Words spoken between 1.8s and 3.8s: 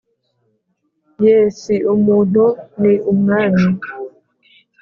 umuntu ni umwami!